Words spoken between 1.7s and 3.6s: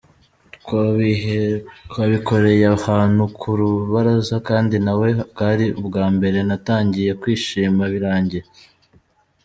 Twabikoreye ahantu ku